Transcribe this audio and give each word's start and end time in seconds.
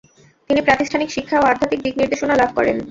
তিনি 0.49 0.59
প্রাতিষ্ঠানিক 0.61 1.09
শিক্ষা 1.11 1.37
ও 1.39 1.45
আধ্যাত্মিক 1.45 1.79
দিকনির্দেশনা 1.85 2.35
লাভ 2.35 2.49
করেন। 2.57 2.75